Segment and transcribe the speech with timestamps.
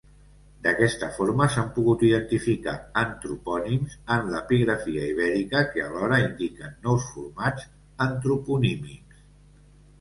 [0.67, 7.71] D'aquesta forma s'han pogut identificar antropònims en l'epigrafia ibèrica que alhora indiquen nous formants
[8.11, 9.25] antroponímics.